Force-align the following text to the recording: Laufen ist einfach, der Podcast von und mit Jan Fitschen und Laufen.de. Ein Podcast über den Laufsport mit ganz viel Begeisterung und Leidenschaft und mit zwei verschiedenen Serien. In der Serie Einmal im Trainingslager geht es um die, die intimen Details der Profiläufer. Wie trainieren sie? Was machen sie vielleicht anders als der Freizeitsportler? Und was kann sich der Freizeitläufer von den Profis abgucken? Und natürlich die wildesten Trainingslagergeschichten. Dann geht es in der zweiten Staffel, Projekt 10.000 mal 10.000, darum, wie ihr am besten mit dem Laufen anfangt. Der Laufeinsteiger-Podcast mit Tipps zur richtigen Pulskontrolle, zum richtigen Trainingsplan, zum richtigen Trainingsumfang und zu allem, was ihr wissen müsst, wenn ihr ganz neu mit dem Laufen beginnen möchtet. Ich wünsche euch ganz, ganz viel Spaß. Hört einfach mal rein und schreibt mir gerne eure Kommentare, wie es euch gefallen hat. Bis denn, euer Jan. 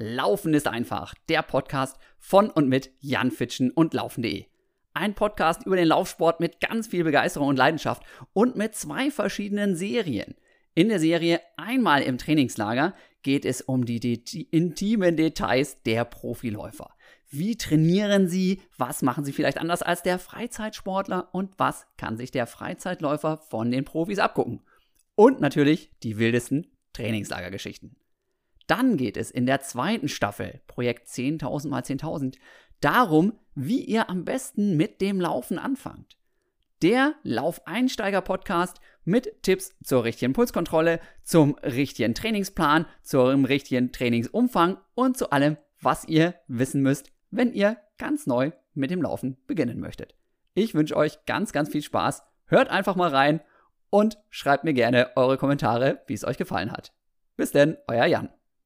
Laufen 0.00 0.54
ist 0.54 0.68
einfach, 0.68 1.12
der 1.28 1.42
Podcast 1.42 1.98
von 2.18 2.50
und 2.50 2.68
mit 2.68 2.92
Jan 3.00 3.32
Fitschen 3.32 3.72
und 3.72 3.94
Laufen.de. 3.94 4.44
Ein 4.94 5.16
Podcast 5.16 5.66
über 5.66 5.74
den 5.74 5.88
Laufsport 5.88 6.38
mit 6.38 6.60
ganz 6.60 6.86
viel 6.86 7.02
Begeisterung 7.02 7.48
und 7.48 7.56
Leidenschaft 7.56 8.04
und 8.32 8.54
mit 8.54 8.76
zwei 8.76 9.10
verschiedenen 9.10 9.74
Serien. 9.74 10.36
In 10.76 10.88
der 10.88 11.00
Serie 11.00 11.40
Einmal 11.56 12.02
im 12.02 12.16
Trainingslager 12.16 12.94
geht 13.24 13.44
es 13.44 13.60
um 13.60 13.86
die, 13.86 13.98
die 13.98 14.42
intimen 14.44 15.16
Details 15.16 15.82
der 15.82 16.04
Profiläufer. 16.04 16.94
Wie 17.28 17.56
trainieren 17.56 18.28
sie? 18.28 18.62
Was 18.76 19.02
machen 19.02 19.24
sie 19.24 19.32
vielleicht 19.32 19.58
anders 19.58 19.82
als 19.82 20.04
der 20.04 20.20
Freizeitsportler? 20.20 21.28
Und 21.32 21.58
was 21.58 21.88
kann 21.96 22.16
sich 22.16 22.30
der 22.30 22.46
Freizeitläufer 22.46 23.38
von 23.38 23.72
den 23.72 23.84
Profis 23.84 24.20
abgucken? 24.20 24.60
Und 25.16 25.40
natürlich 25.40 25.90
die 26.04 26.18
wildesten 26.18 26.70
Trainingslagergeschichten. 26.92 27.96
Dann 28.68 28.98
geht 28.98 29.16
es 29.16 29.30
in 29.30 29.46
der 29.46 29.60
zweiten 29.62 30.08
Staffel, 30.08 30.60
Projekt 30.66 31.08
10.000 31.08 31.68
mal 31.68 31.82
10.000, 31.82 32.36
darum, 32.80 33.32
wie 33.54 33.82
ihr 33.82 34.08
am 34.08 34.24
besten 34.24 34.76
mit 34.76 35.00
dem 35.00 35.20
Laufen 35.20 35.58
anfangt. 35.58 36.16
Der 36.82 37.14
Laufeinsteiger-Podcast 37.24 38.78
mit 39.04 39.42
Tipps 39.42 39.74
zur 39.82 40.04
richtigen 40.04 40.34
Pulskontrolle, 40.34 41.00
zum 41.24 41.56
richtigen 41.56 42.14
Trainingsplan, 42.14 42.86
zum 43.02 43.46
richtigen 43.46 43.90
Trainingsumfang 43.90 44.76
und 44.94 45.16
zu 45.16 45.30
allem, 45.30 45.56
was 45.80 46.04
ihr 46.04 46.34
wissen 46.46 46.82
müsst, 46.82 47.10
wenn 47.30 47.52
ihr 47.52 47.78
ganz 47.96 48.26
neu 48.26 48.52
mit 48.74 48.90
dem 48.90 49.02
Laufen 49.02 49.38
beginnen 49.46 49.80
möchtet. 49.80 50.14
Ich 50.54 50.74
wünsche 50.74 50.96
euch 50.96 51.24
ganz, 51.24 51.52
ganz 51.52 51.70
viel 51.70 51.82
Spaß. 51.82 52.22
Hört 52.44 52.68
einfach 52.68 52.96
mal 52.96 53.10
rein 53.10 53.40
und 53.90 54.18
schreibt 54.28 54.64
mir 54.64 54.74
gerne 54.74 55.10
eure 55.16 55.38
Kommentare, 55.38 56.02
wie 56.06 56.14
es 56.14 56.24
euch 56.24 56.36
gefallen 56.36 56.70
hat. 56.70 56.92
Bis 57.36 57.50
denn, 57.50 57.78
euer 57.88 58.06
Jan. 58.06 58.28